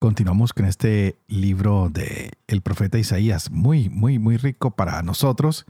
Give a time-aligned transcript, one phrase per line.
[0.00, 5.66] Continuamos con este libro de el profeta Isaías, muy, muy, muy rico para nosotros,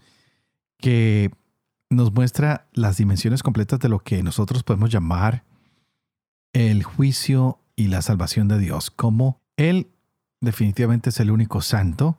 [0.77, 1.31] que
[1.89, 5.45] nos muestra las dimensiones completas de lo que nosotros podemos llamar
[6.53, 9.89] el juicio y la salvación de Dios, como Él
[10.43, 12.19] definitivamente es el único santo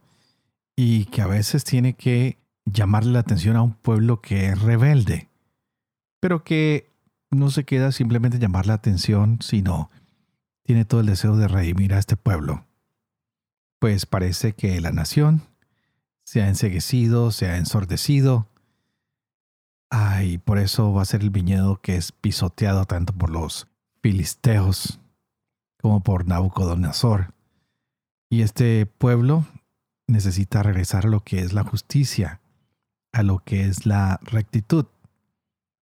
[0.75, 5.29] y que a veces tiene que llamarle la atención a un pueblo que es rebelde,
[6.19, 6.89] pero que
[7.29, 9.91] no se queda simplemente llamar la atención, sino
[10.69, 12.63] tiene todo el deseo de redimir a este pueblo.
[13.79, 15.41] Pues parece que la nación
[16.23, 18.47] se ha enseguecido, se ha ensordecido.
[19.89, 23.65] Ay, por eso va a ser el viñedo que es pisoteado tanto por los
[24.03, 24.99] filisteos
[25.81, 27.33] como por Nabucodonosor.
[28.29, 29.47] Y este pueblo
[30.05, 32.41] necesita regresar a lo que es la justicia,
[33.11, 34.85] a lo que es la rectitud.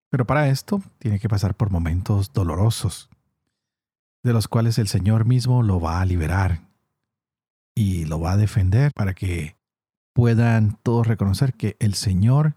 [0.08, 3.10] Pero para esto tiene que pasar por momentos dolorosos
[4.22, 6.62] de los cuales el Señor mismo lo va a liberar
[7.74, 9.56] y lo va a defender para que
[10.12, 12.54] puedan todos reconocer que el Señor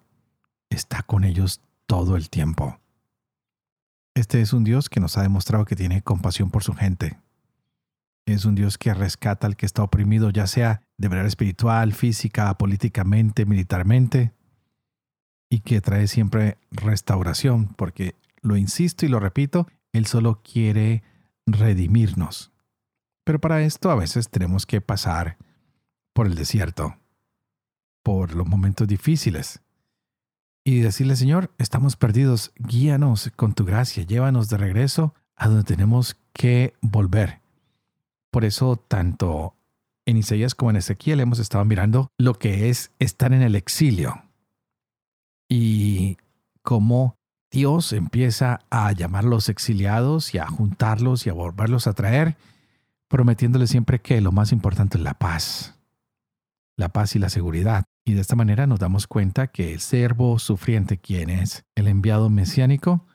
[0.70, 2.80] está con ellos todo el tiempo.
[4.16, 7.20] Este es un Dios que nos ha demostrado que tiene compasión por su gente.
[8.26, 12.54] Es un Dios que rescata al que está oprimido, ya sea de manera espiritual, física,
[12.58, 14.34] políticamente, militarmente,
[15.50, 21.04] y que trae siempre restauración, porque lo insisto y lo repito, Él solo quiere
[21.54, 22.52] redimirnos.
[23.24, 25.38] Pero para esto a veces tenemos que pasar
[26.14, 26.98] por el desierto,
[28.04, 29.62] por los momentos difíciles,
[30.64, 36.18] y decirle, Señor, estamos perdidos, guíanos con tu gracia, llévanos de regreso a donde tenemos
[36.34, 37.42] que volver.
[38.30, 39.56] Por eso, tanto
[40.06, 44.24] en Isaías como en Ezequiel hemos estado mirando lo que es estar en el exilio
[45.50, 46.18] y
[46.62, 47.18] cómo
[47.52, 52.38] Dios empieza a llamar a los exiliados y a juntarlos y a volverlos a traer,
[53.10, 55.76] prometiéndoles siempre que lo más importante es la paz,
[56.78, 57.84] la paz y la seguridad.
[58.06, 62.30] Y de esta manera nos damos cuenta que el servo sufriente, quien es el enviado
[62.30, 63.06] mesiánico,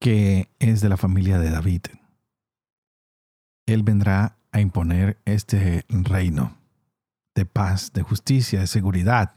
[0.00, 1.82] que es de la familia de David,
[3.66, 6.56] él vendrá a imponer este reino
[7.34, 9.34] de paz, de justicia, de seguridad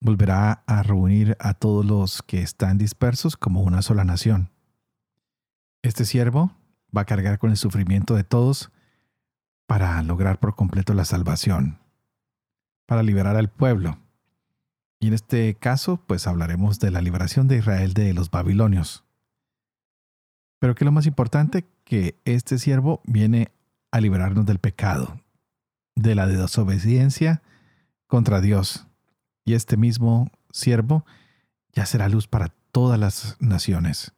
[0.00, 4.50] volverá a reunir a todos los que están dispersos como una sola nación.
[5.82, 6.52] Este siervo
[6.96, 8.70] va a cargar con el sufrimiento de todos
[9.66, 11.78] para lograr por completo la salvación,
[12.86, 13.98] para liberar al pueblo.
[14.98, 19.04] Y en este caso, pues hablaremos de la liberación de Israel de los babilonios.
[20.58, 23.52] Pero que lo más importante, que este siervo viene
[23.92, 25.20] a liberarnos del pecado,
[25.94, 27.42] de la desobediencia
[28.06, 28.89] contra Dios
[29.50, 31.04] y este mismo siervo
[31.72, 34.12] ya será luz para todas las naciones.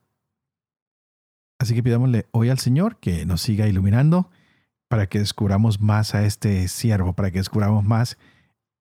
[1.59, 4.31] Así que pidámosle hoy al Señor que nos siga iluminando
[4.88, 8.19] para que descubramos más a este siervo, para que descubramos más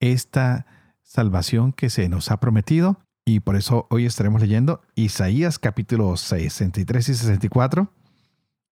[0.01, 0.65] esta
[1.03, 2.99] salvación que se nos ha prometido.
[3.23, 7.93] Y por eso hoy estaremos leyendo Isaías capítulo 63 y 64,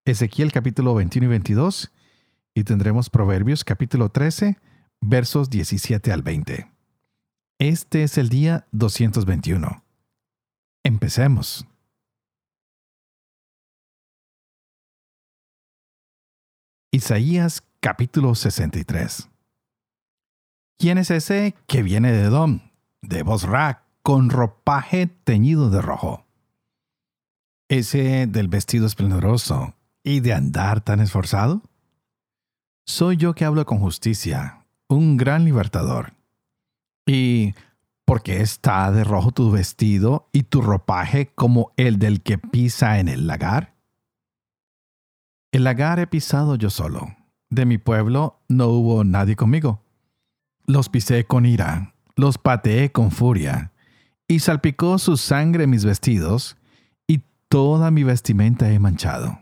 [0.04, 1.94] Ezequiel capítulo 21 y 22,
[2.56, 4.58] y tendremos Proverbios capítulo 13,
[5.00, 6.79] versos 17 al 20.
[7.62, 9.84] Este es el día 221.
[10.82, 11.68] Empecemos.
[16.90, 19.28] Isaías capítulo 63.
[20.78, 22.62] ¿Quién es ese que viene de Edom,
[23.02, 26.26] de Bosra, con ropaje teñido de rojo?
[27.68, 31.62] ¿Ese del vestido esplendoroso y de andar tan esforzado?
[32.86, 36.19] Soy yo que hablo con justicia, un gran libertador
[37.12, 37.56] ¿Y
[38.06, 43.00] por qué está de rojo tu vestido y tu ropaje como el del que pisa
[43.00, 43.74] en el lagar?
[45.52, 47.16] El lagar he pisado yo solo.
[47.50, 49.84] De mi pueblo no hubo nadie conmigo.
[50.68, 53.72] Los pisé con ira, los pateé con furia,
[54.28, 56.58] y salpicó su sangre mis vestidos,
[57.08, 59.40] y toda mi vestimenta he manchado.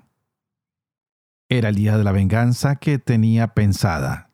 [1.50, 4.32] Era el día de la venganza que tenía pensada.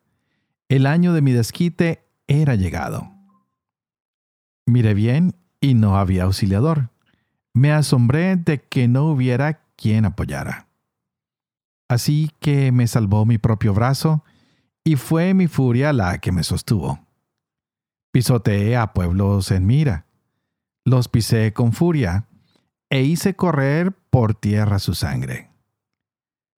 [0.69, 3.12] El año de mi desquite era llegado.
[4.65, 6.89] Miré bien y no había auxiliador.
[7.54, 10.68] Me asombré de que no hubiera quien apoyara.
[11.89, 14.24] Así que me salvó mi propio brazo
[14.83, 17.00] y fue mi furia la que me sostuvo.
[18.12, 20.06] Pisoteé a pueblos en mira,
[20.86, 22.27] los pisé con furia,
[22.89, 25.50] e hice correr por tierra su sangre.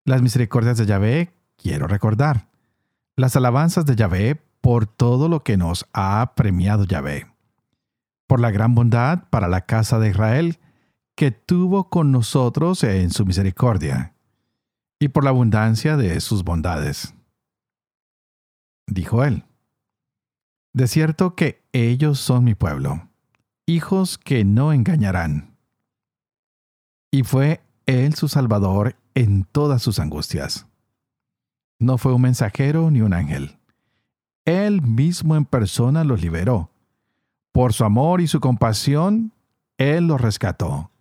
[0.03, 2.49] Las misericordias de Yahvé quiero recordar,
[3.15, 7.27] las alabanzas de Yahvé por todo lo que nos ha premiado Yahvé,
[8.27, 10.59] por la gran bondad para la casa de Israel
[11.15, 14.15] que tuvo con nosotros en su misericordia,
[14.99, 17.13] y por la abundancia de sus bondades.
[18.87, 19.43] Dijo él,
[20.73, 23.09] De cierto que ellos son mi pueblo,
[23.65, 25.57] hijos que no engañarán.
[27.11, 30.67] Y fue él su Salvador en todas sus angustias.
[31.79, 33.57] No fue un mensajero ni un ángel.
[34.43, 36.71] Él mismo en persona los liberó.
[37.55, 39.31] Por su amor y su compasión,
[39.77, 40.91] Él los rescató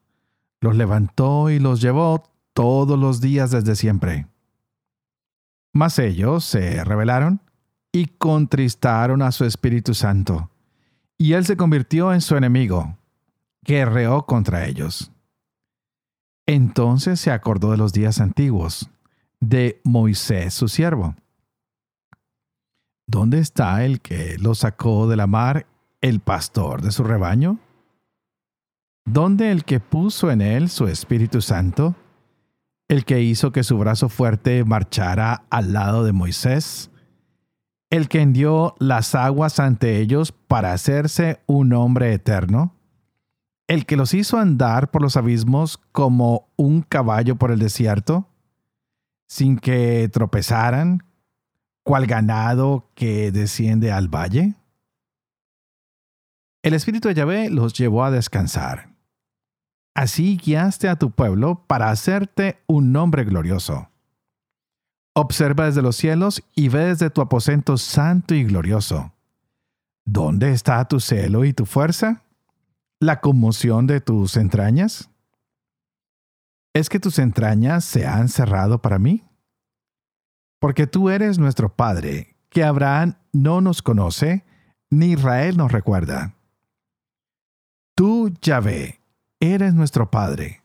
[0.64, 2.24] los levantó y los llevó
[2.54, 4.26] todos los días desde siempre.
[5.74, 7.42] Mas ellos se rebelaron
[7.92, 10.50] y contristaron a su Espíritu Santo,
[11.18, 12.96] y él se convirtió en su enemigo,
[13.62, 15.12] guerreó contra ellos.
[16.46, 18.90] Entonces se acordó de los días antiguos,
[19.40, 21.14] de Moisés su siervo.
[23.06, 25.66] ¿Dónde está el que lo sacó de la mar,
[26.04, 27.58] el pastor de su rebaño?
[29.06, 31.94] ¿Dónde el que puso en él su Espíritu Santo,
[32.88, 36.90] el que hizo que su brazo fuerte marchara al lado de Moisés,
[37.88, 42.74] el que hendió las aguas ante ellos para hacerse un hombre eterno,
[43.66, 48.28] el que los hizo andar por los abismos como un caballo por el desierto,
[49.26, 51.02] sin que tropezaran,
[51.82, 54.54] cual ganado que desciende al valle?
[56.64, 58.94] El Espíritu de Yahvé los llevó a descansar
[59.94, 63.90] Así guiaste a tu pueblo para hacerte un nombre glorioso.
[65.14, 69.12] Observa desde los cielos y ve desde tu aposento santo y glorioso.
[70.06, 72.22] ¿Dónde está tu celo y tu fuerza?
[72.98, 75.10] ¿La conmoción de tus entrañas?
[76.74, 79.22] ¿Es que tus entrañas se han cerrado para mí?
[80.60, 84.44] Porque tú eres nuestro Padre, que Abraham no nos conoce,
[84.90, 86.34] ni Israel nos recuerda.
[87.96, 89.00] Tú, Yahvé,
[89.38, 90.64] eres nuestro Padre.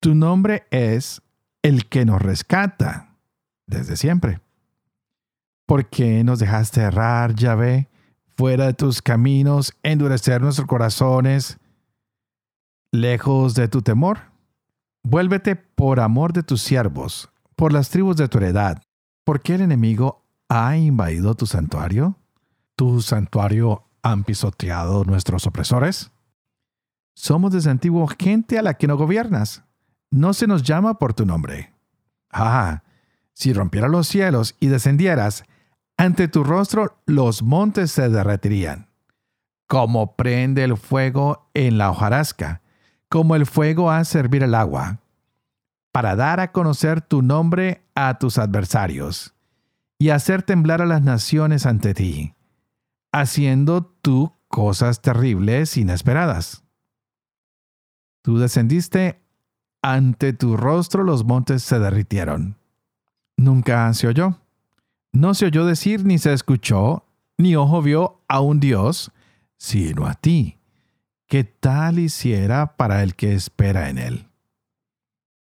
[0.00, 1.22] Tu nombre es
[1.62, 3.16] el que nos rescata
[3.66, 4.40] desde siempre.
[5.64, 7.88] ¿Por qué nos dejaste errar, Yahvé,
[8.36, 11.58] fuera de tus caminos, endurecer nuestros corazones,
[12.90, 14.18] lejos de tu temor?
[15.02, 18.82] Vuélvete por amor de tus siervos, por las tribus de tu heredad.
[19.24, 22.18] ¿Por qué el enemigo ha invadido tu santuario?
[22.76, 26.12] ¿Tu santuario han pisoteado nuestros opresores?
[27.14, 29.64] Somos desde antiguo gente a la que no gobiernas.
[30.10, 31.72] No se nos llama por tu nombre.
[32.30, 32.82] Ah,
[33.32, 35.44] si rompieras los cielos y descendieras,
[35.96, 38.88] ante tu rostro los montes se derretirían.
[39.66, 42.62] Como prende el fuego en la hojarasca,
[43.08, 45.00] como el fuego a servir el agua,
[45.92, 49.34] para dar a conocer tu nombre a tus adversarios
[49.98, 52.34] y hacer temblar a las naciones ante ti,
[53.12, 56.61] haciendo tú cosas terribles inesperadas.
[58.22, 59.20] Tú descendiste,
[59.82, 62.56] ante tu rostro los montes se derritieron.
[63.36, 64.38] Nunca se oyó.
[65.12, 67.04] No se oyó decir ni se escuchó,
[67.36, 69.10] ni ojo vio a un Dios,
[69.58, 70.58] sino a ti.
[71.26, 74.28] ¿Qué tal hiciera para el que espera en él?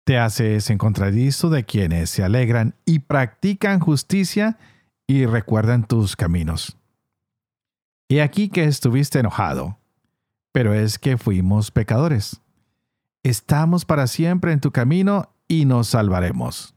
[0.04, 4.58] Te haces encontradizo de quienes se alegran y practican justicia
[5.06, 6.76] y recuerdan tus caminos.
[8.10, 9.78] He aquí que estuviste enojado,
[10.52, 12.43] pero es que fuimos pecadores
[13.24, 16.76] estamos para siempre en tu camino y nos salvaremos.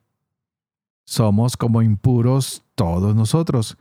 [1.05, 3.77] Somos como impuros todos nosotros,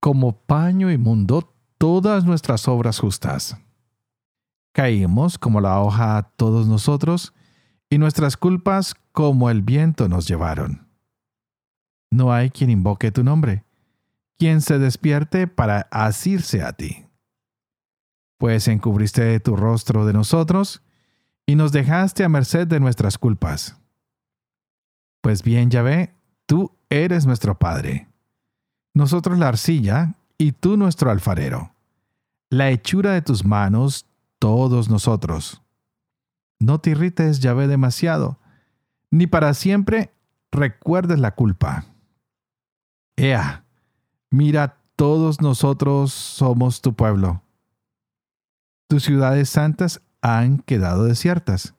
[0.00, 3.56] como paño inmundo todas nuestras obras justas.
[4.72, 7.34] Caímos como la hoja todos nosotros,
[7.90, 10.88] y nuestras culpas como el viento nos llevaron.
[12.10, 13.64] No hay quien invoque tu nombre,
[14.38, 17.06] quien se despierte para asirse a ti.
[18.38, 20.82] Pues encubriste tu rostro de nosotros,
[21.50, 23.76] y nos dejaste a merced de nuestras culpas.
[25.20, 26.14] Pues bien, Yahvé,
[26.46, 28.06] tú eres nuestro Padre.
[28.94, 31.74] Nosotros la arcilla y tú nuestro alfarero.
[32.50, 34.06] La hechura de tus manos,
[34.38, 35.60] todos nosotros.
[36.60, 38.38] No te irrites, Yahvé, demasiado,
[39.10, 40.12] ni para siempre
[40.52, 41.84] recuerdes la culpa.
[43.16, 43.64] Ea,
[44.30, 47.42] mira, todos nosotros somos tu pueblo.
[48.88, 51.74] Tus ciudades santas han quedado desiertas.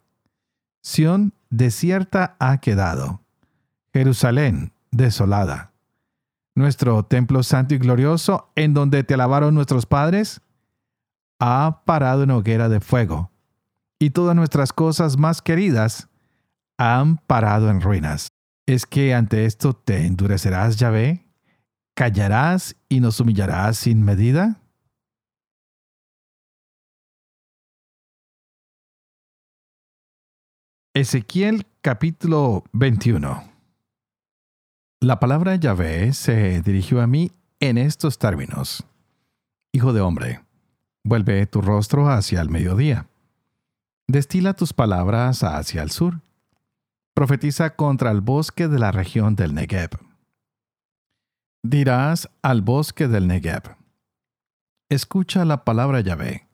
[0.81, 3.21] Sión desierta ha quedado.
[3.93, 5.71] Jerusalén desolada.
[6.53, 10.41] nuestro templo santo y glorioso, en donde te alabaron nuestros padres,
[11.39, 13.31] ha parado en hoguera de fuego,
[13.99, 16.09] y todas nuestras cosas más queridas
[16.77, 18.27] han parado en ruinas.
[18.67, 21.25] ¿Es que ante esto te endurecerás, Yahvé?
[21.95, 24.60] ¿Callarás y nos humillarás sin medida?
[30.93, 33.49] Ezequiel capítulo 21
[34.99, 37.31] La palabra Yahvé se dirigió a mí
[37.61, 38.83] en estos términos.
[39.71, 40.43] Hijo de hombre,
[41.05, 43.07] vuelve tu rostro hacia el mediodía.
[44.07, 46.19] Destila tus palabras hacia el sur.
[47.13, 49.91] Profetiza contra el bosque de la región del Negev.
[51.63, 53.77] Dirás al bosque del Negev.
[54.89, 56.49] Escucha la palabra Yahvé.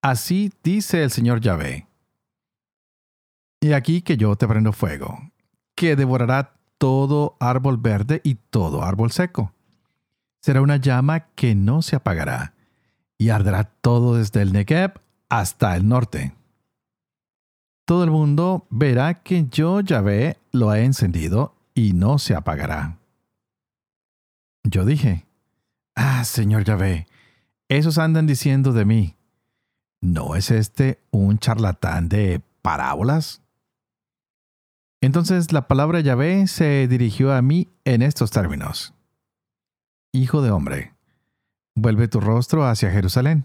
[0.00, 1.87] Así dice el Señor Yahvé
[3.60, 5.30] y aquí que yo te prendo fuego,
[5.74, 9.52] que devorará todo árbol verde y todo árbol seco.
[10.40, 12.54] Será una llama que no se apagará,
[13.18, 16.34] y arderá todo desde el Negev hasta el norte.
[17.84, 22.98] Todo el mundo verá que yo, Yahvé, lo he encendido y no se apagará.
[24.62, 25.26] Yo dije,
[26.00, 27.08] Ah, Señor Yahvé,
[27.68, 29.16] esos andan diciendo de mí,
[30.00, 33.42] ¿no es este un charlatán de parábolas?
[35.00, 38.94] Entonces la palabra Yahvé se dirigió a mí en estos términos.
[40.12, 40.94] Hijo de hombre,
[41.76, 43.44] vuelve tu rostro hacia Jerusalén.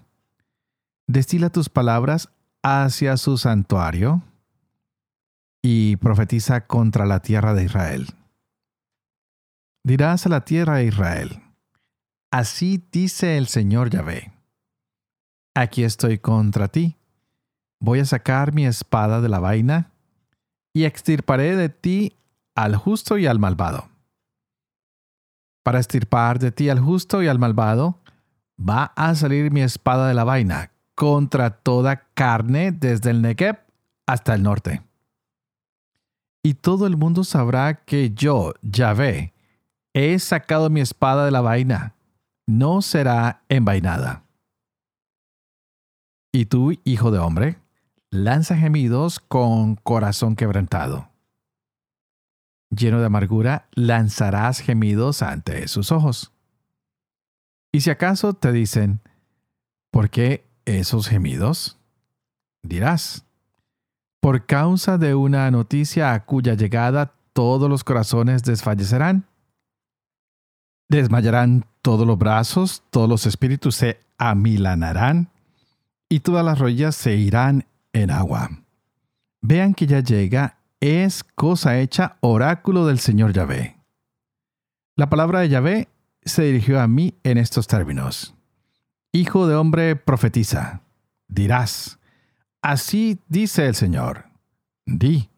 [1.08, 2.30] Destila tus palabras
[2.64, 4.24] hacia su santuario
[5.62, 8.08] y profetiza contra la tierra de Israel.
[9.84, 11.44] Dirás a la tierra de Israel,
[12.32, 14.34] así dice el Señor Yahvé.
[15.56, 16.98] Aquí estoy contra ti.
[17.80, 19.93] Voy a sacar mi espada de la vaina
[20.74, 22.18] y extirparé de ti
[22.56, 23.90] al justo y al malvado.
[25.64, 28.00] Para extirpar de ti al justo y al malvado,
[28.60, 33.60] va a salir mi espada de la vaina contra toda carne desde el Negev
[34.06, 34.82] hasta el norte.
[36.44, 39.34] Y todo el mundo sabrá que yo, Yahvé,
[39.94, 41.96] he sacado mi espada de la vaina,
[42.46, 44.26] no será envainada.
[46.34, 47.63] Y tú, hijo de hombre,
[48.14, 51.10] lanza gemidos con corazón quebrantado.
[52.70, 56.32] Lleno de amargura, lanzarás gemidos ante sus ojos.
[57.72, 59.02] Y si acaso te dicen,
[59.92, 61.80] ¿por qué esos gemidos?
[62.62, 63.26] Dirás,
[64.22, 69.26] por causa de una noticia a cuya llegada todos los corazones desfallecerán.
[70.88, 75.30] Desmayarán todos los brazos, todos los espíritus se amilanarán
[76.10, 78.50] y todas las rodillas se irán en agua.
[79.42, 83.78] Vean que ya llega, es cosa hecha, oráculo del Señor Yahvé.
[84.96, 85.88] La palabra de Yahvé
[86.24, 88.36] se dirigió a mí en estos términos.
[89.12, 90.82] Hijo de hombre, profetiza.
[91.28, 92.00] Dirás,
[92.62, 94.26] así dice el Señor.
[94.86, 95.30] Di,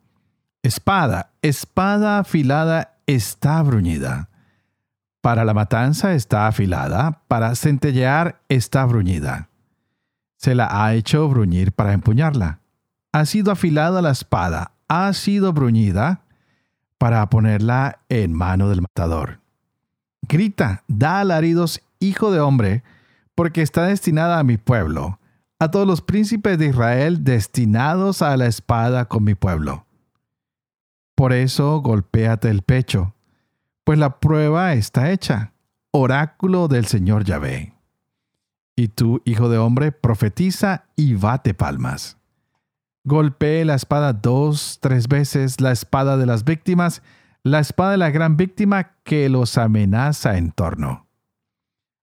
[0.63, 4.29] espada, espada afilada está bruñida.
[5.21, 9.49] Para la matanza está afilada, para centellear está bruñida
[10.45, 12.59] se la ha hecho bruñir para empuñarla.
[13.11, 16.21] Ha sido afilada la espada, ha sido bruñida
[16.99, 19.39] para ponerla en mano del matador.
[20.21, 22.83] Grita, da alaridos, hijo de hombre,
[23.33, 25.17] porque está destinada a mi pueblo,
[25.57, 29.87] a todos los príncipes de Israel destinados a la espada con mi pueblo.
[31.15, 33.15] Por eso golpéate el pecho,
[33.83, 35.53] pues la prueba está hecha,
[35.89, 37.74] oráculo del Señor Yahvé.
[38.75, 42.17] Y tú, hijo de hombre, profetiza y bate palmas.
[43.05, 47.01] Golpee la espada dos, tres veces, la espada de las víctimas,
[47.43, 51.07] la espada de la gran víctima que los amenaza en torno.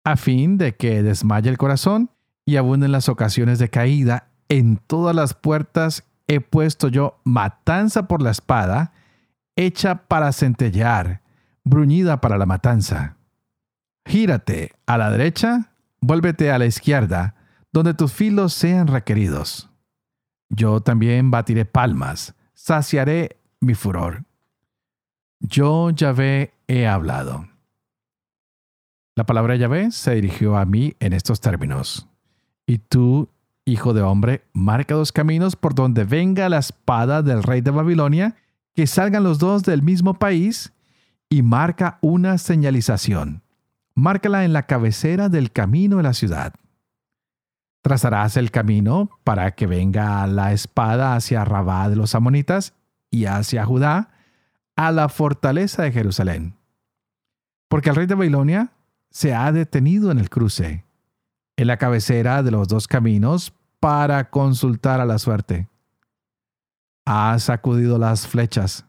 [0.03, 2.11] A fin de que desmaye el corazón
[2.45, 8.21] y abunden las ocasiones de caída, en todas las puertas he puesto yo matanza por
[8.21, 8.93] la espada,
[9.55, 11.21] hecha para centellear,
[11.63, 13.15] bruñida para la matanza.
[14.05, 15.70] Gírate a la derecha
[16.03, 17.35] Vuélvete a la izquierda,
[17.71, 19.69] donde tus filos sean requeridos.
[20.49, 24.25] Yo también batiré palmas, saciaré mi furor.
[25.39, 27.47] Yo, Yahvé, he hablado.
[29.15, 32.09] La palabra Yahvé se dirigió a mí en estos términos.
[32.65, 33.29] Y tú,
[33.65, 38.35] hijo de hombre, marca dos caminos por donde venga la espada del rey de Babilonia,
[38.73, 40.73] que salgan los dos del mismo país,
[41.29, 43.43] y marca una señalización
[43.95, 46.53] márcala en la cabecera del camino de la ciudad.
[47.81, 52.73] Trazarás el camino para que venga la espada hacia Rabá de los amonitas
[53.09, 54.11] y hacia Judá,
[54.75, 56.55] a la fortaleza de Jerusalén.
[57.67, 58.73] porque el rey de Babilonia
[59.11, 60.83] se ha detenido en el cruce,
[61.55, 65.69] en la cabecera de los dos caminos, para consultar a la suerte.
[67.05, 68.85] Ha sacudido las flechas,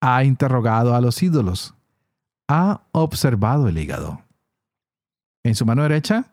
[0.00, 1.74] ha interrogado a los ídolos,
[2.48, 4.22] ha observado el hígado.
[5.42, 6.32] En su mano derecha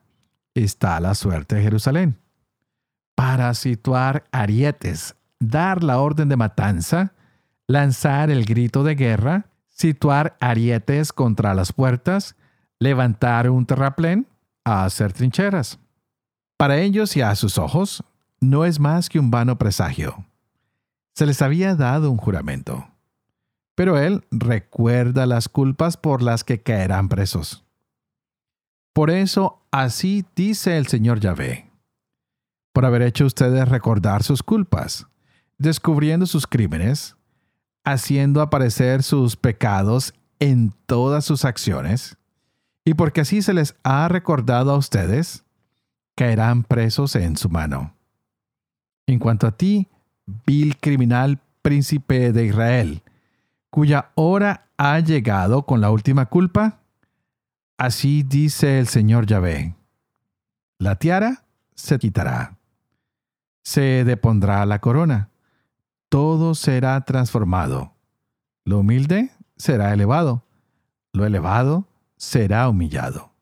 [0.53, 2.17] está la suerte de Jerusalén.
[3.15, 7.13] Para situar arietes, dar la orden de matanza,
[7.67, 12.35] lanzar el grito de guerra, situar arietes contra las puertas,
[12.79, 14.27] levantar un terraplén,
[14.63, 15.79] hacer trincheras.
[16.57, 18.03] Para ellos y a sus ojos,
[18.39, 20.25] no es más que un vano presagio.
[21.13, 22.87] Se les había dado un juramento.
[23.75, 27.63] Pero él recuerda las culpas por las que caerán presos.
[28.93, 31.71] Por eso así dice el Señor Yahvé.
[32.73, 35.07] Por haber hecho ustedes recordar sus culpas,
[35.57, 37.15] descubriendo sus crímenes,
[37.83, 42.17] haciendo aparecer sus pecados en todas sus acciones,
[42.85, 45.43] y porque así se les ha recordado a ustedes,
[46.15, 47.95] caerán presos en su mano.
[49.07, 49.87] En cuanto a ti,
[50.45, 53.02] vil criminal príncipe de Israel,
[53.73, 56.81] cuya hora ha llegado con la última culpa,
[57.75, 59.73] así dice el Señor Yahvé.
[60.77, 62.59] La tiara se quitará,
[63.63, 65.31] se depondrá la corona,
[66.07, 67.95] todo será transformado.
[68.63, 70.45] Lo humilde será elevado,
[71.11, 73.33] lo elevado será humillado.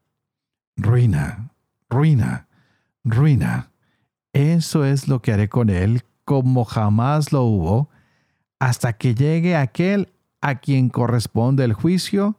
[0.78, 1.52] Ruina,
[1.90, 2.48] ruina,
[3.04, 3.70] ruina.
[4.32, 7.90] Eso es lo que haré con él como jamás lo hubo,
[8.60, 12.38] hasta que llegue aquel a quien corresponde el juicio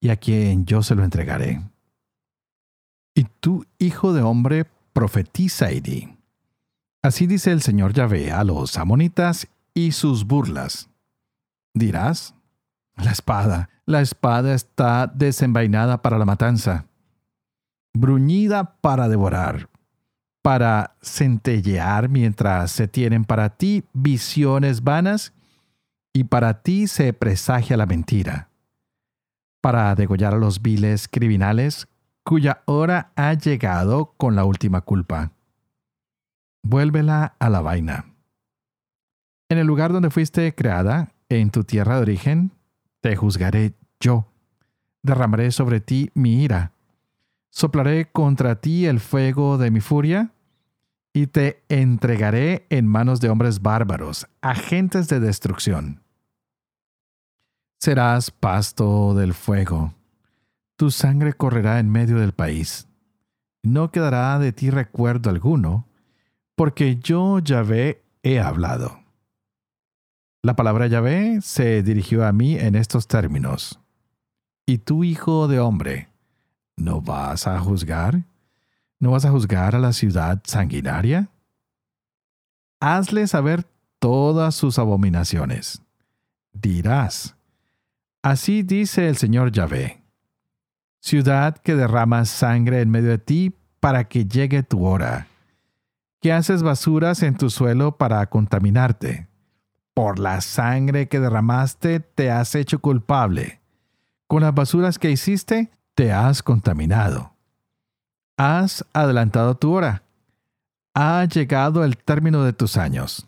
[0.00, 1.60] y a quien yo se lo entregaré.
[3.14, 6.16] Y tú, hijo de hombre, profetiza y di.
[7.02, 10.88] Así dice el Señor Yahvé a los amonitas y sus burlas.
[11.74, 12.34] Dirás,
[12.96, 16.86] la espada, la espada está desenvainada para la matanza,
[17.92, 19.68] bruñida para devorar,
[20.42, 25.32] para centellear mientras se tienen para ti visiones vanas
[26.12, 28.50] y para ti se presagia la mentira,
[29.60, 31.88] para degollar a los viles criminales
[32.24, 35.32] cuya hora ha llegado con la última culpa.
[36.62, 38.12] Vuélvela a la vaina
[39.52, 42.52] en el lugar donde fuiste creada, en tu tierra de origen,
[43.02, 44.26] te juzgaré yo.
[45.02, 46.72] Derramaré sobre ti mi ira.
[47.50, 50.30] Soplaré contra ti el fuego de mi furia
[51.12, 56.01] y te entregaré en manos de hombres bárbaros, agentes de destrucción.
[57.82, 59.92] Serás pasto del fuego.
[60.76, 62.86] Tu sangre correrá en medio del país.
[63.64, 65.88] No quedará de ti recuerdo alguno,
[66.54, 69.00] porque yo, Yahvé, he hablado.
[70.42, 73.80] La palabra Yahvé se dirigió a mí en estos términos.
[74.64, 76.08] ¿Y tú, hijo de hombre,
[76.76, 78.22] no vas a juzgar?
[79.00, 81.30] ¿No vas a juzgar a la ciudad sanguinaria?
[82.78, 83.66] Hazle saber
[83.98, 85.82] todas sus abominaciones.
[86.52, 87.34] Dirás,
[88.22, 90.02] así dice el Señor Yahvé,
[91.00, 95.26] ciudad que derrama sangre en medio de ti para que llegue tu hora,
[96.20, 99.28] que haces basuras en tu suelo para contaminarte
[99.94, 103.60] por la sangre que derramaste te has hecho culpable.
[104.26, 107.34] Con las basuras que hiciste te has contaminado.
[108.36, 110.02] Has adelantado tu hora.
[110.94, 113.26] Ha llegado el término de tus años.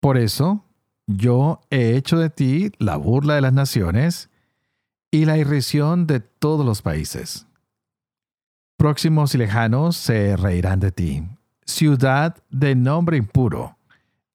[0.00, 0.64] Por eso,
[1.06, 4.30] yo he hecho de ti la burla de las naciones
[5.10, 7.46] y la irrisión de todos los países.
[8.76, 11.28] Próximos y lejanos se reirán de ti,
[11.64, 13.76] ciudad de nombre impuro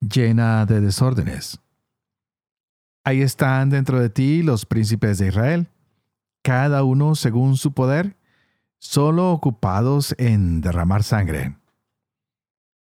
[0.02, 1.60] llena de desórdenes.
[3.04, 5.68] Ahí están dentro de ti los príncipes de Israel,
[6.44, 8.18] cada uno según su poder,
[8.80, 11.56] solo ocupados en derramar sangre.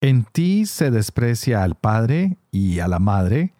[0.01, 3.54] En ti se desprecia al padre y a la madre,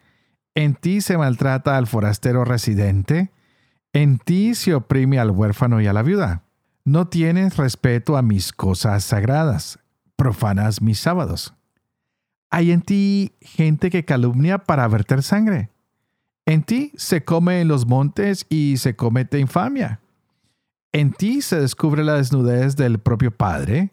[0.56, 3.30] en ti se maltrata al forastero residente,
[3.92, 6.44] en ti se oprime al huérfano y a la viuda.
[6.84, 9.78] No tienes respeto a mis cosas sagradas,
[10.16, 11.52] profanas mis sábados.
[12.48, 15.68] Hay en ti gente que calumnia para verter sangre.
[16.46, 20.00] En ti se come en los montes y se comete infamia.
[20.90, 23.92] En ti se descubre la desnudez del propio padre.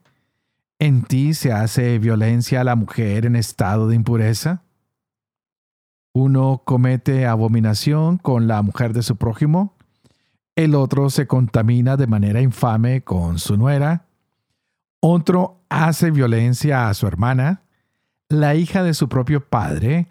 [0.80, 4.64] En ti se hace violencia a la mujer en estado de impureza.
[6.14, 9.76] Uno comete abominación con la mujer de su prójimo.
[10.56, 14.06] El otro se contamina de manera infame con su nuera.
[15.00, 17.64] Otro hace violencia a su hermana
[18.34, 20.08] la hija de su propio padre,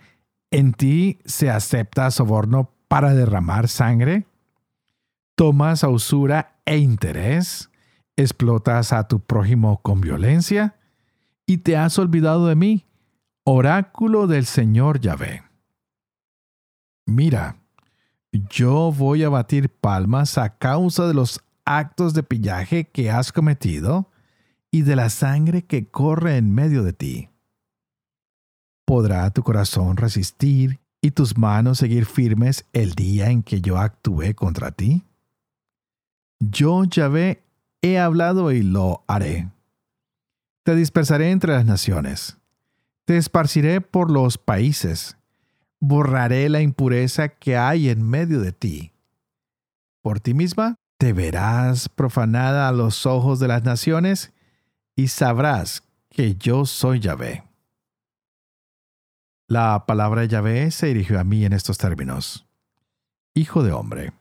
[0.51, 4.27] en ti se acepta soborno para derramar sangre?
[5.35, 7.71] ¿Tomas usura e interés?
[8.17, 10.77] ¿Explotas a tu prójimo con violencia?
[11.47, 12.87] ¿Y te has olvidado de mí,
[13.45, 15.43] oráculo del Señor Yahvé?
[17.07, 17.57] Mira,
[18.33, 24.11] yo voy a batir palmas a causa de los actos de pillaje que has cometido
[24.71, 27.29] y de la sangre que corre en medio de ti.
[28.85, 34.35] ¿Podrá tu corazón resistir y tus manos seguir firmes el día en que yo actué
[34.35, 35.05] contra ti?
[36.41, 37.43] Yo, Yahvé,
[37.83, 39.51] he hablado y lo haré.
[40.65, 42.39] Te dispersaré entre las naciones.
[43.05, 45.17] Te esparciré por los países.
[45.85, 48.93] Borraré la impureza que hay en medio de ti.
[50.01, 54.33] Por ti misma te verás profanada a los ojos de las naciones
[54.95, 57.43] y sabrás que yo soy Yahvé.
[59.49, 62.47] La palabra Yahvé se dirigió a mí en estos términos.
[63.35, 64.13] Hijo de hombre,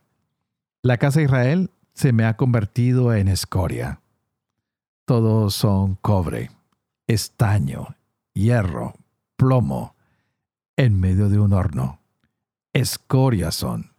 [0.82, 4.00] la casa de Israel se me ha convertido en escoria.
[5.04, 6.50] Todos son cobre,
[7.06, 7.94] estaño,
[8.34, 8.94] hierro,
[9.36, 9.94] plomo,
[10.82, 12.00] en medio de un horno.
[12.72, 13.92] Escoria son.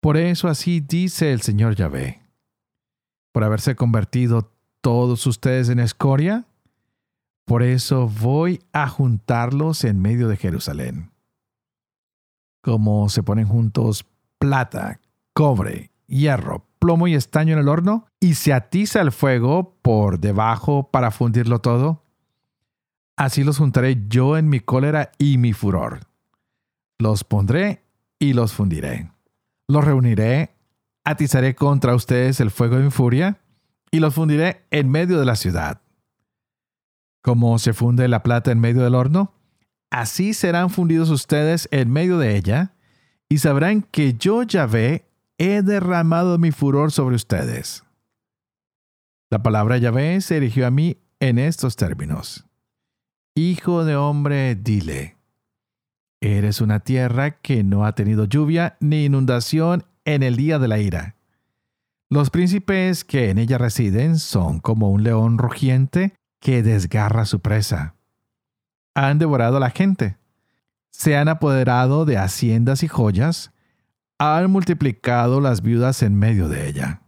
[0.00, 2.22] Por eso así dice el Señor Yahvé.
[3.32, 6.46] Por haberse convertido todos ustedes en escoria,
[7.46, 11.10] por eso voy a juntarlos en medio de Jerusalén.
[12.62, 14.06] Como se ponen juntos
[14.38, 15.00] plata,
[15.32, 20.90] cobre, hierro, plomo y estaño en el horno, y se atiza el fuego por debajo
[20.92, 22.04] para fundirlo todo,
[23.24, 26.00] así los juntaré yo en mi cólera y mi furor.
[26.98, 27.84] Los pondré
[28.18, 29.12] y los fundiré.
[29.68, 30.56] Los reuniré,
[31.04, 33.38] atizaré contra ustedes el fuego de mi furia,
[33.92, 35.82] y los fundiré en medio de la ciudad.
[37.22, 39.32] Como se funde la plata en medio del horno,
[39.90, 42.74] así serán fundidos ustedes en medio de ella,
[43.28, 45.06] y sabrán que yo, Yahvé,
[45.38, 47.84] he derramado mi furor sobre ustedes.
[49.30, 52.46] La palabra Yahvé se dirigió a mí en estos términos.
[53.34, 55.16] Hijo de hombre, dile,
[56.20, 60.78] eres una tierra que no ha tenido lluvia ni inundación en el día de la
[60.78, 61.16] ira.
[62.10, 67.94] Los príncipes que en ella residen son como un león rugiente que desgarra su presa.
[68.94, 70.18] Han devorado a la gente,
[70.90, 73.50] se han apoderado de haciendas y joyas,
[74.18, 77.00] han multiplicado las viudas en medio de ella.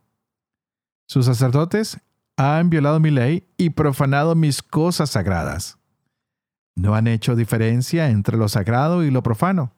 [1.06, 2.00] Sus sacerdotes
[2.38, 5.78] han violado mi ley y profanado mis cosas sagradas.
[6.76, 9.72] No han hecho diferencia entre lo sagrado y lo profano,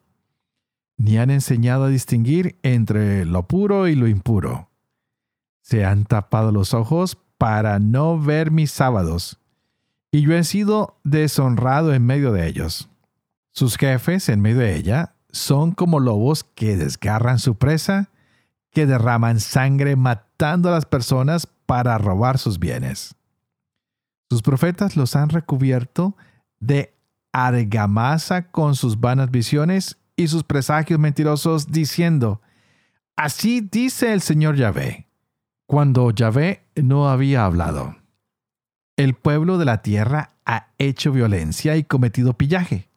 [0.97, 4.69] ni han enseñado a distinguir entre lo puro y lo impuro.
[5.61, 9.39] Se han tapado los ojos para no ver mis sábados
[10.11, 12.89] y yo he sido deshonrado en medio de ellos.
[13.51, 18.09] Sus jefes en medio de ella son como lobos que desgarran su presa,
[18.71, 23.15] que derraman sangre matando a las personas para robar sus bienes.
[24.29, 26.15] Sus profetas los han recubierto
[26.59, 26.93] de
[27.31, 32.41] argamasa con sus vanas visiones y sus presagios mentirosos, diciendo,
[33.15, 35.07] Así dice el Señor Yahvé,
[35.65, 37.95] cuando Yahvé no había hablado.
[38.95, 42.89] El pueblo de la tierra ha hecho violencia y cometido pillaje.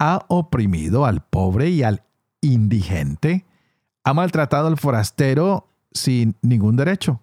[0.00, 2.02] Ha oprimido al pobre y al
[2.40, 3.46] indigente.
[4.04, 7.20] Ha maltratado al forastero sin ningún derecho.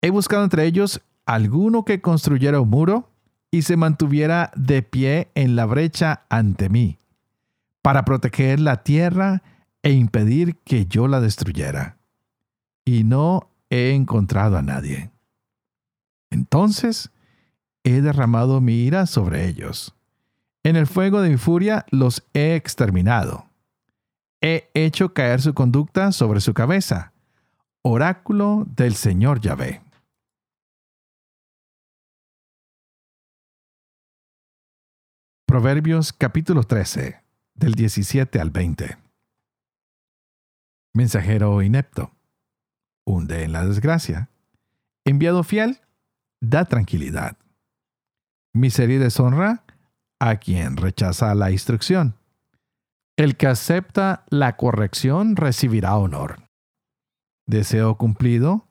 [0.00, 3.10] He buscado entre ellos alguno que construyera un muro
[3.50, 6.98] y se mantuviera de pie en la brecha ante mí,
[7.82, 9.42] para proteger la tierra
[9.82, 11.98] e impedir que yo la destruyera.
[12.84, 15.10] Y no he encontrado a nadie.
[16.30, 17.10] Entonces
[17.84, 19.94] he derramado mi ira sobre ellos.
[20.62, 23.46] En el fuego de mi furia los he exterminado.
[24.40, 27.12] He hecho caer su conducta sobre su cabeza.
[27.82, 29.80] Oráculo del Señor Yahvé.
[35.48, 37.22] Proverbios capítulo 13,
[37.54, 38.98] del 17 al 20.
[40.92, 42.12] Mensajero inepto.
[43.06, 44.28] Hunde en la desgracia.
[45.06, 45.80] Enviado fiel
[46.42, 47.38] da tranquilidad.
[48.52, 49.64] Miseria y deshonra
[50.20, 52.18] a quien rechaza la instrucción.
[53.16, 56.42] El que acepta la corrección recibirá honor.
[57.46, 58.68] Deseo cumplido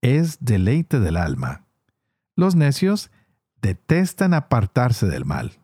[0.00, 1.66] es deleite del alma.
[2.36, 3.10] Los necios
[3.60, 5.60] detestan apartarse del mal.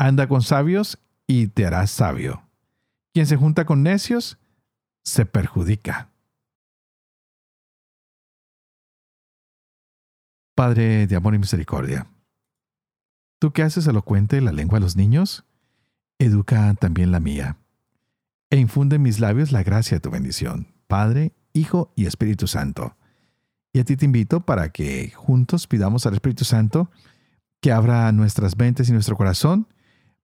[0.00, 2.42] Anda con sabios y te harás sabio.
[3.12, 4.38] Quien se junta con necios
[5.04, 6.08] se perjudica.
[10.54, 12.06] Padre de amor y misericordia,
[13.38, 15.44] tú que haces elocuente la lengua de los niños,
[16.18, 17.58] educa también la mía,
[18.48, 20.68] e infunde en mis labios la gracia de tu bendición.
[20.86, 22.96] Padre, Hijo y Espíritu Santo.
[23.74, 26.90] Y a ti te invito para que juntos pidamos al Espíritu Santo
[27.60, 29.68] que abra nuestras mentes y nuestro corazón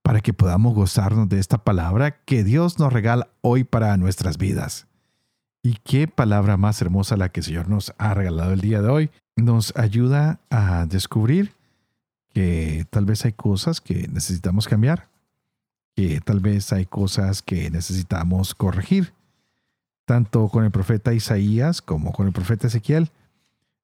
[0.06, 4.86] para que podamos gozarnos de esta palabra que Dios nos regala hoy para nuestras vidas.
[5.64, 8.88] Y qué palabra más hermosa la que el Señor nos ha regalado el día de
[8.88, 9.10] hoy.
[9.34, 11.54] Nos ayuda a descubrir
[12.32, 15.08] que tal vez hay cosas que necesitamos cambiar,
[15.96, 19.12] que tal vez hay cosas que necesitamos corregir.
[20.04, 23.10] Tanto con el profeta Isaías como con el profeta Ezequiel,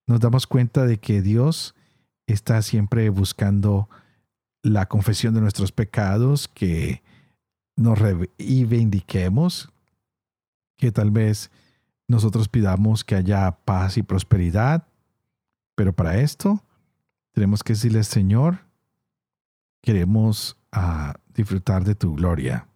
[0.06, 1.74] nos damos cuenta de que Dios
[2.28, 3.88] está siempre buscando
[4.62, 7.02] la confesión de nuestros pecados, que
[7.76, 9.70] nos reivindiquemos,
[10.76, 11.50] que tal vez
[12.08, 14.86] nosotros pidamos que haya paz y prosperidad,
[15.74, 16.62] pero para esto
[17.32, 18.66] tenemos que decirle, Señor,
[19.80, 22.68] queremos ah, disfrutar de tu gloria.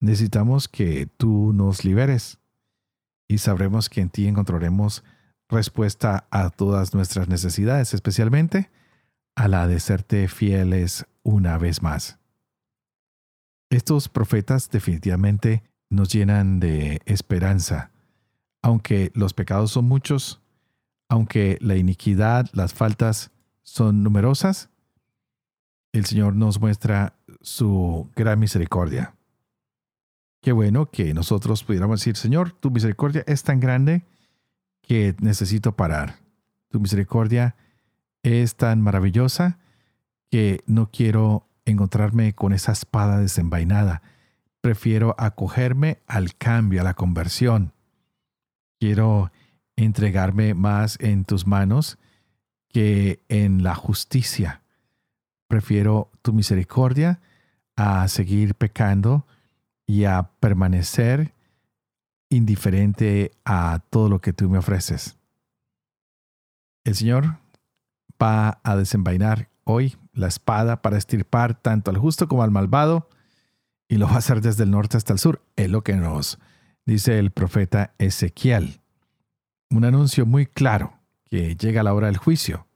[0.00, 2.38] Necesitamos que tú nos liberes
[3.28, 5.02] y sabremos que en ti encontraremos
[5.48, 8.70] respuesta a todas nuestras necesidades, especialmente
[9.36, 12.18] a la de serte fieles una vez más.
[13.70, 17.92] Estos profetas definitivamente nos llenan de esperanza.
[18.62, 20.40] Aunque los pecados son muchos,
[21.08, 23.30] aunque la iniquidad, las faltas
[23.62, 24.70] son numerosas,
[25.92, 29.14] el Señor nos muestra su gran misericordia.
[30.40, 34.04] Qué bueno que nosotros pudiéramos decir, Señor, tu misericordia es tan grande
[34.82, 36.16] que necesito parar.
[36.68, 37.56] Tu misericordia
[38.26, 39.58] es tan maravillosa
[40.30, 44.02] que no quiero encontrarme con esa espada desenvainada.
[44.60, 47.72] Prefiero acogerme al cambio, a la conversión.
[48.80, 49.30] Quiero
[49.76, 51.98] entregarme más en tus manos
[52.68, 54.62] que en la justicia.
[55.48, 57.20] Prefiero tu misericordia
[57.76, 59.26] a seguir pecando
[59.86, 61.32] y a permanecer
[62.28, 65.16] indiferente a todo lo que tú me ofreces.
[66.84, 67.38] El Señor
[68.22, 73.08] va a desenvainar hoy la espada para estirpar tanto al justo como al malvado
[73.88, 75.42] y lo va a hacer desde el norte hasta el sur.
[75.56, 76.38] Es lo que nos
[76.84, 78.80] dice el profeta Ezequiel.
[79.70, 82.66] Un anuncio muy claro que llega la hora del juicio.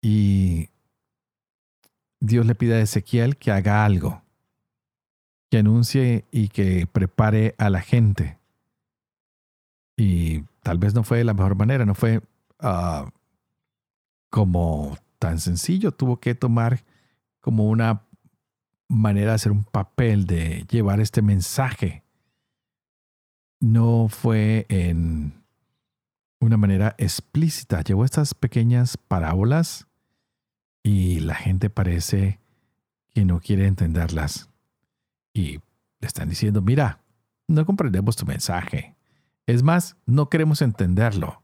[0.00, 0.70] Y
[2.20, 4.22] Dios le pide a Ezequiel que haga algo
[5.50, 8.38] que anuncie y que prepare a la gente.
[9.96, 12.20] Y tal vez no fue de la mejor manera, no fue
[12.60, 13.10] ah,
[14.30, 16.84] como tan sencillo, tuvo que tomar
[17.40, 18.04] como una
[18.88, 22.02] manera de hacer un papel, de llevar este mensaje.
[23.60, 25.44] No fue en
[26.40, 29.86] una manera explícita, llevó estas pequeñas parábolas
[30.82, 32.40] y la gente parece
[33.12, 34.48] que no quiere entenderlas
[35.34, 35.60] y
[36.00, 37.02] le están diciendo, mira,
[37.48, 38.96] no comprendemos tu mensaje.
[39.46, 41.42] Es más, no queremos entenderlo.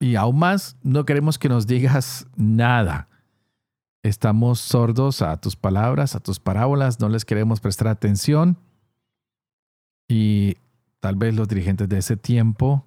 [0.00, 3.08] Y aún más, no queremos que nos digas nada.
[4.02, 8.58] Estamos sordos a tus palabras, a tus parábolas, no les queremos prestar atención.
[10.08, 10.56] Y
[11.00, 12.86] tal vez los dirigentes de ese tiempo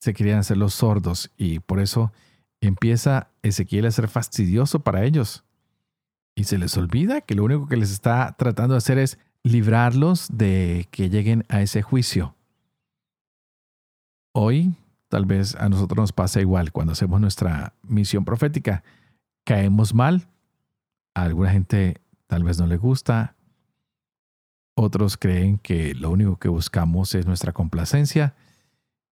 [0.00, 2.12] se querían hacer los sordos y por eso
[2.60, 5.44] empieza Ezequiel a ser fastidioso para ellos.
[6.36, 10.28] Y se les olvida que lo único que les está tratando de hacer es librarlos
[10.30, 12.36] de que lleguen a ese juicio.
[14.32, 14.74] Hoy
[15.14, 18.82] tal vez a nosotros nos pasa igual cuando hacemos nuestra misión profética.
[19.44, 20.26] Caemos mal,
[21.14, 23.36] a alguna gente tal vez no le gusta,
[24.74, 28.34] otros creen que lo único que buscamos es nuestra complacencia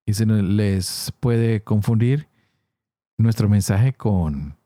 [0.05, 2.27] y se les puede confundir
[3.17, 4.57] nuestro mensaje con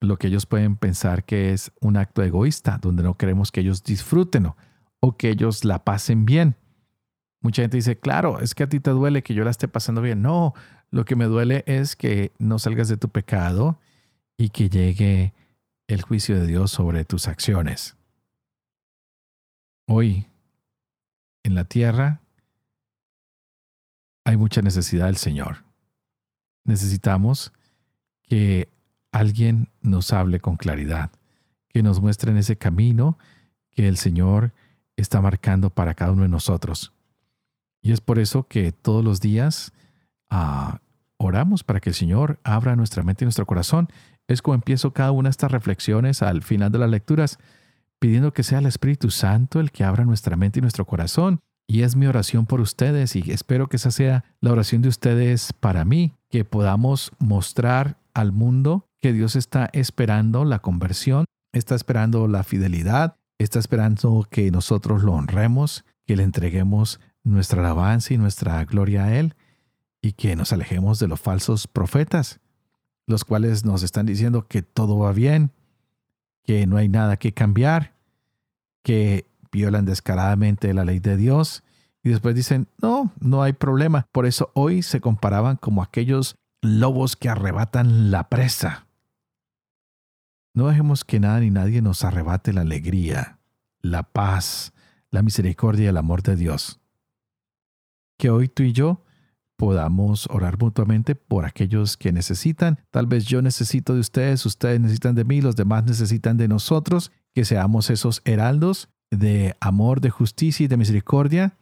[0.00, 3.82] lo que ellos pueden pensar que es un acto egoísta, donde no queremos que ellos
[3.82, 4.52] disfruten
[5.00, 6.54] o, que ellos la pasen bien.
[7.42, 10.00] Mucha gente dice, claro, es que a ti te duele que yo la esté pasando
[10.00, 10.22] bien.
[10.22, 10.54] No,
[10.90, 13.78] lo que me duele es que no salgas de tu pecado
[14.36, 15.34] y que llegue
[15.88, 17.96] el juicio de Dios sobre tus acciones.
[19.86, 20.26] Hoy,
[21.42, 22.20] en la tierra,
[24.24, 25.64] hay mucha necesidad del Señor.
[26.64, 27.52] Necesitamos
[28.22, 28.68] que
[29.10, 31.10] alguien nos hable con claridad,
[31.68, 33.18] que nos muestre en ese camino
[33.70, 34.52] que el Señor
[34.96, 36.91] está marcando para cada uno de nosotros.
[37.82, 39.72] Y es por eso que todos los días
[40.30, 40.80] ah,
[41.18, 43.88] oramos para que el Señor abra nuestra mente y nuestro corazón.
[44.28, 47.38] Es como empiezo cada una de estas reflexiones al final de las lecturas,
[47.98, 51.40] pidiendo que sea el Espíritu Santo el que abra nuestra mente y nuestro corazón.
[51.66, 55.52] Y es mi oración por ustedes y espero que esa sea la oración de ustedes
[55.52, 62.28] para mí, que podamos mostrar al mundo que Dios está esperando la conversión, está esperando
[62.28, 68.64] la fidelidad, está esperando que nosotros lo honremos, que le entreguemos nuestra alabanza y nuestra
[68.64, 69.34] gloria a Él
[70.00, 72.40] y que nos alejemos de los falsos profetas,
[73.06, 75.52] los cuales nos están diciendo que todo va bien,
[76.44, 77.94] que no hay nada que cambiar,
[78.82, 81.62] que violan descaradamente la ley de Dios
[82.02, 84.08] y después dicen, no, no hay problema.
[84.10, 88.86] Por eso hoy se comparaban como aquellos lobos que arrebatan la presa.
[90.54, 93.38] No dejemos que nada ni nadie nos arrebate la alegría,
[93.80, 94.72] la paz,
[95.10, 96.81] la misericordia y el amor de Dios.
[98.22, 99.02] Que hoy tú y yo
[99.56, 102.78] podamos orar mutuamente por aquellos que necesitan.
[102.92, 107.10] Tal vez yo necesito de ustedes, ustedes necesitan de mí, los demás necesitan de nosotros,
[107.34, 111.56] que seamos esos heraldos de amor, de justicia y de misericordia,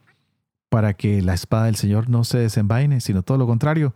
[0.69, 3.95] para que la espada del Señor no se desenvaine, sino todo lo contrario,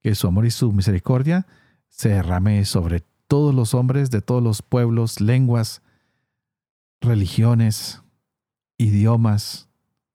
[0.00, 1.46] que su amor y su misericordia
[1.90, 5.82] se derrame sobre todos los hombres de todos los pueblos, lenguas,
[7.02, 8.00] religiones,
[8.78, 9.68] idiomas,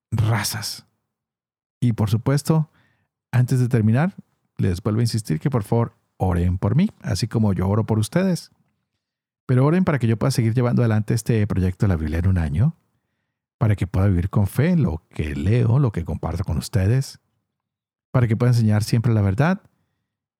[0.09, 0.87] razas.
[1.81, 2.69] Y por supuesto,
[3.31, 4.15] antes de terminar,
[4.55, 7.99] les vuelvo a insistir que por favor oren por mí, así como yo oro por
[7.99, 8.51] ustedes.
[9.47, 12.27] Pero oren para que yo pueda seguir llevando adelante este proyecto de la Biblia en
[12.27, 12.77] un año,
[13.57, 17.19] para que pueda vivir con fe lo que leo, lo que comparto con ustedes,
[18.11, 19.61] para que pueda enseñar siempre la verdad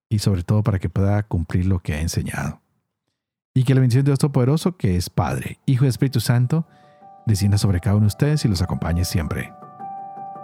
[0.10, 2.62] y sobre todo para que pueda cumplir lo que he enseñado.
[3.54, 6.68] Y que la bendición de Dios Todopoderoso, que es Padre, Hijo y Espíritu Santo,
[7.26, 9.52] descienda sobre cada uno de ustedes y los acompañe siempre.